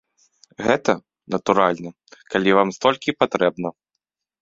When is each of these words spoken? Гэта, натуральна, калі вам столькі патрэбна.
Гэта, 0.67 0.95
натуральна, 1.35 1.89
калі 2.35 2.49
вам 2.59 2.69
столькі 2.79 3.19
патрэбна. 3.21 3.69